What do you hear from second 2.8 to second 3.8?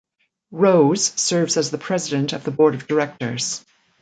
Directors.